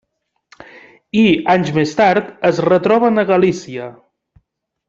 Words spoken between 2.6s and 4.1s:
retroben a Galícia.